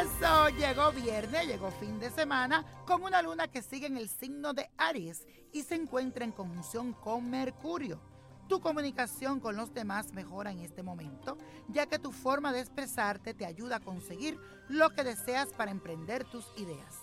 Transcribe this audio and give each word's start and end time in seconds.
Eso, 0.00 0.48
llegó 0.56 0.92
viernes, 0.92 1.46
llegó 1.46 1.70
fin 1.72 1.98
de 1.98 2.10
semana, 2.10 2.64
con 2.86 3.02
una 3.02 3.20
luna 3.20 3.48
que 3.48 3.60
sigue 3.60 3.86
en 3.86 3.98
el 3.98 4.08
signo 4.08 4.54
de 4.54 4.70
Aries 4.78 5.26
y 5.52 5.62
se 5.62 5.74
encuentra 5.74 6.24
en 6.24 6.32
conjunción 6.32 6.94
con 6.94 7.28
Mercurio. 7.28 8.00
Tu 8.48 8.62
comunicación 8.62 9.40
con 9.40 9.56
los 9.56 9.74
demás 9.74 10.14
mejora 10.14 10.52
en 10.52 10.60
este 10.60 10.82
momento, 10.82 11.36
ya 11.68 11.84
que 11.84 11.98
tu 11.98 12.12
forma 12.12 12.50
de 12.50 12.60
expresarte 12.60 13.34
te 13.34 13.44
ayuda 13.44 13.76
a 13.76 13.80
conseguir 13.80 14.38
lo 14.70 14.88
que 14.88 15.04
deseas 15.04 15.48
para 15.48 15.70
emprender 15.70 16.24
tus 16.24 16.46
ideas. 16.56 16.96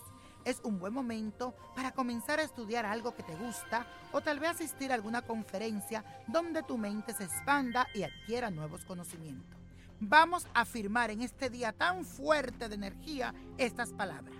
Es 0.44 0.60
un 0.64 0.80
buen 0.80 0.92
momento 0.92 1.54
para 1.76 1.92
comenzar 1.92 2.40
a 2.40 2.44
estudiar 2.44 2.84
algo 2.84 3.14
que 3.14 3.22
te 3.22 3.36
gusta 3.36 3.86
o 4.10 4.20
tal 4.22 4.40
vez 4.40 4.50
asistir 4.50 4.90
a 4.90 4.96
alguna 4.96 5.22
conferencia 5.22 6.04
donde 6.26 6.64
tu 6.64 6.76
mente 6.76 7.14
se 7.14 7.24
expanda 7.24 7.86
y 7.94 8.02
adquiera 8.02 8.50
nuevos 8.50 8.84
conocimientos. 8.84 9.57
Vamos 10.00 10.46
a 10.54 10.60
afirmar 10.60 11.10
en 11.10 11.22
este 11.22 11.50
día 11.50 11.72
tan 11.72 12.04
fuerte 12.04 12.68
de 12.68 12.76
energía 12.76 13.34
estas 13.56 13.92
palabras. 13.92 14.36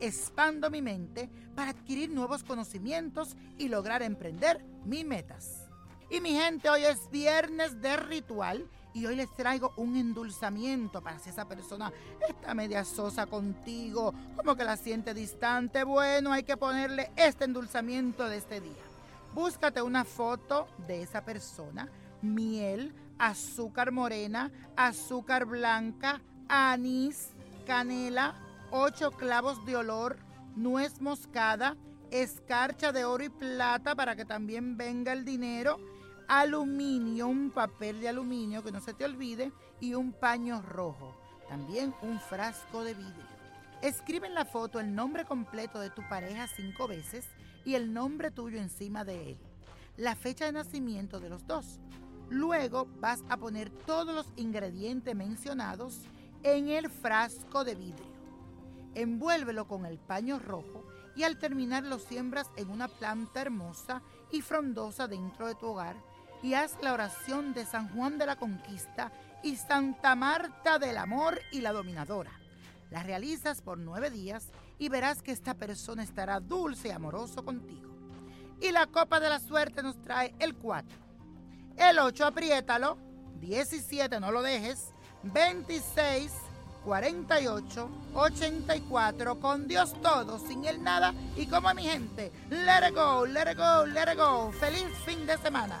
Expando 0.00 0.70
mi 0.70 0.82
mente 0.82 1.30
para 1.56 1.70
adquirir 1.70 2.10
nuevos 2.10 2.44
conocimientos 2.44 3.34
y 3.56 3.68
lograr 3.68 4.02
emprender 4.02 4.62
mis 4.84 5.06
metas. 5.06 5.66
Y 6.10 6.20
mi 6.20 6.32
gente, 6.32 6.68
hoy 6.68 6.84
es 6.84 7.10
viernes 7.10 7.80
de 7.80 7.96
ritual 7.96 8.68
y 8.92 9.06
hoy 9.06 9.16
les 9.16 9.32
traigo 9.32 9.72
un 9.76 9.96
endulzamiento 9.96 11.02
para 11.02 11.18
si 11.18 11.30
esa 11.30 11.48
persona 11.48 11.90
está 12.28 12.54
media 12.54 12.84
sosa 12.84 13.26
contigo, 13.26 14.12
como 14.36 14.56
que 14.56 14.64
la 14.64 14.76
siente 14.76 15.14
distante. 15.14 15.84
Bueno, 15.84 16.32
hay 16.32 16.42
que 16.42 16.56
ponerle 16.56 17.10
este 17.16 17.44
endulzamiento 17.44 18.28
de 18.28 18.36
este 18.36 18.60
día. 18.60 18.87
Búscate 19.38 19.80
una 19.80 20.04
foto 20.04 20.66
de 20.88 21.00
esa 21.00 21.24
persona, 21.24 21.88
miel, 22.22 22.92
azúcar 23.20 23.92
morena, 23.92 24.50
azúcar 24.76 25.44
blanca, 25.44 26.20
anís, 26.48 27.30
canela, 27.64 28.34
ocho 28.72 29.12
clavos 29.12 29.64
de 29.64 29.76
olor, 29.76 30.18
nuez 30.56 31.00
moscada, 31.00 31.76
escarcha 32.10 32.90
de 32.90 33.04
oro 33.04 33.22
y 33.22 33.28
plata 33.28 33.94
para 33.94 34.16
que 34.16 34.24
también 34.24 34.76
venga 34.76 35.12
el 35.12 35.24
dinero, 35.24 35.78
aluminio, 36.26 37.28
un 37.28 37.52
papel 37.52 38.00
de 38.00 38.08
aluminio 38.08 38.64
que 38.64 38.72
no 38.72 38.80
se 38.80 38.92
te 38.92 39.04
olvide 39.04 39.52
y 39.78 39.94
un 39.94 40.10
paño 40.10 40.62
rojo, 40.62 41.16
también 41.48 41.94
un 42.02 42.18
frasco 42.18 42.82
de 42.82 42.94
vidrio. 42.94 43.38
Escribe 43.82 44.26
en 44.26 44.34
la 44.34 44.44
foto 44.44 44.80
el 44.80 44.92
nombre 44.92 45.24
completo 45.24 45.78
de 45.78 45.90
tu 45.90 46.02
pareja 46.08 46.48
cinco 46.56 46.88
veces 46.88 47.24
y 47.64 47.74
el 47.74 47.92
nombre 47.92 48.30
tuyo 48.30 48.58
encima 48.58 49.04
de 49.04 49.32
él, 49.32 49.38
la 49.96 50.16
fecha 50.16 50.46
de 50.46 50.52
nacimiento 50.52 51.20
de 51.20 51.28
los 51.28 51.46
dos 51.46 51.80
Luego 52.30 52.86
vas 53.00 53.24
a 53.30 53.38
poner 53.38 53.70
todos 53.70 54.14
los 54.14 54.26
ingredientes 54.36 55.14
mencionados 55.16 56.02
en 56.42 56.68
el 56.68 56.90
frasco 56.90 57.64
de 57.64 57.74
vidrio. 57.74 58.18
Envuélvelo 58.94 59.66
con 59.66 59.86
el 59.86 59.98
paño 59.98 60.38
rojo 60.38 60.84
y 61.16 61.22
al 61.22 61.38
terminar 61.38 61.84
lo 61.84 61.98
siembras 61.98 62.50
en 62.56 62.70
una 62.70 62.88
planta 62.88 63.40
hermosa 63.40 64.02
y 64.30 64.42
frondosa 64.42 65.08
dentro 65.08 65.46
de 65.46 65.54
tu 65.54 65.66
hogar 65.66 65.96
y 66.42 66.54
haz 66.54 66.76
la 66.82 66.92
oración 66.92 67.54
de 67.54 67.64
San 67.64 67.88
Juan 67.94 68.18
de 68.18 68.26
la 68.26 68.36
Conquista 68.36 69.10
y 69.42 69.56
Santa 69.56 70.14
Marta 70.14 70.78
del 70.78 70.98
Amor 70.98 71.40
y 71.50 71.62
la 71.62 71.72
Dominadora. 71.72 72.32
La 72.90 73.02
realizas 73.02 73.60
por 73.60 73.78
nueve 73.78 74.10
días 74.10 74.50
y 74.78 74.88
verás 74.88 75.22
que 75.22 75.32
esta 75.32 75.54
persona 75.54 76.02
estará 76.02 76.40
dulce 76.40 76.88
y 76.88 76.90
amoroso 76.90 77.44
contigo. 77.44 77.88
Y 78.60 78.70
la 78.72 78.86
copa 78.86 79.20
de 79.20 79.28
la 79.28 79.40
suerte 79.40 79.82
nos 79.82 80.00
trae 80.02 80.34
el 80.38 80.54
4 80.54 81.08
el 81.78 81.98
8, 81.98 82.26
apriétalo. 82.26 82.98
17, 83.40 84.18
no 84.18 84.32
lo 84.32 84.42
dejes. 84.42 84.92
26, 85.22 86.32
48, 86.84 87.90
84. 88.14 89.40
Con 89.40 89.68
Dios 89.68 89.94
todo, 90.02 90.38
sin 90.40 90.64
Él 90.64 90.82
nada. 90.82 91.14
Y 91.36 91.46
como 91.46 91.72
mi 91.74 91.84
gente, 91.84 92.32
let 92.50 92.88
it 92.88 92.94
go, 92.94 93.24
let 93.26 93.52
it 93.52 93.56
go, 93.56 93.86
let 93.86 94.12
it 94.12 94.18
go. 94.18 94.50
Feliz 94.52 94.88
fin 95.04 95.24
de 95.24 95.38
semana. 95.38 95.80